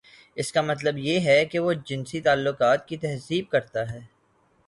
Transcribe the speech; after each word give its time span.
اس 0.35 0.51
کا 0.51 0.61
مطلب 0.61 0.97
یہ 0.97 1.19
ہے 1.19 1.45
کہ 1.45 1.59
وہ 1.59 1.73
جنسی 1.85 2.21
تعلقات 2.21 2.87
کی 2.87 2.97
تہذیب 2.97 3.49
کرتا 3.49 3.91
ہے۔ 3.91 3.99